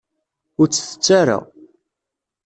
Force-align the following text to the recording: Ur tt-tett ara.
Ur 0.59 0.67
tt-tett 0.69 1.07
ara. 1.19 1.39